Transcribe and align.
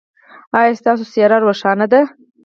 ایا 0.59 0.77
ستاسو 0.79 1.03
څیره 1.13 1.37
روښانه 1.45 1.85
ده؟ 1.91 2.01